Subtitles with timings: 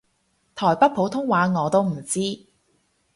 [0.55, 2.47] 台北普通話我都唔知